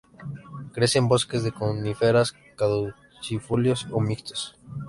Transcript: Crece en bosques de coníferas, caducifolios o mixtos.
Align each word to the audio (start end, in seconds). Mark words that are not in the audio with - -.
Crece 0.73 0.97
en 0.97 1.07
bosques 1.07 1.43
de 1.43 1.51
coníferas, 1.51 2.33
caducifolios 2.57 3.87
o 3.91 4.01
mixtos. 4.01 4.57